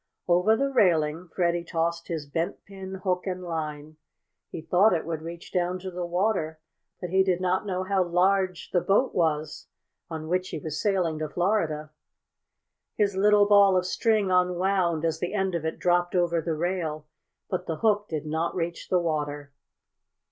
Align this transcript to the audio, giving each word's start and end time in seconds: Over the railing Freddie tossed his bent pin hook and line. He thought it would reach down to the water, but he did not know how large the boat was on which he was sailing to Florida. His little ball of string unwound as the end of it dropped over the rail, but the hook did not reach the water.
Over 0.27 0.57
the 0.57 0.71
railing 0.71 1.27
Freddie 1.35 1.63
tossed 1.63 2.07
his 2.07 2.25
bent 2.25 2.65
pin 2.65 2.95
hook 3.03 3.27
and 3.27 3.43
line. 3.43 3.97
He 4.49 4.59
thought 4.59 4.93
it 4.95 5.05
would 5.05 5.21
reach 5.21 5.53
down 5.53 5.77
to 5.77 5.91
the 5.91 6.07
water, 6.07 6.59
but 6.99 7.11
he 7.11 7.23
did 7.23 7.39
not 7.39 7.67
know 7.67 7.83
how 7.83 8.03
large 8.03 8.71
the 8.71 8.81
boat 8.81 9.13
was 9.13 9.67
on 10.09 10.27
which 10.27 10.49
he 10.49 10.57
was 10.57 10.81
sailing 10.81 11.19
to 11.19 11.29
Florida. 11.29 11.91
His 12.95 13.15
little 13.15 13.45
ball 13.45 13.77
of 13.77 13.85
string 13.85 14.31
unwound 14.31 15.05
as 15.05 15.19
the 15.19 15.35
end 15.35 15.53
of 15.53 15.65
it 15.65 15.77
dropped 15.77 16.15
over 16.15 16.41
the 16.41 16.55
rail, 16.55 17.05
but 17.47 17.67
the 17.67 17.75
hook 17.77 18.07
did 18.09 18.25
not 18.25 18.55
reach 18.55 18.89
the 18.89 18.97
water. 18.97 19.51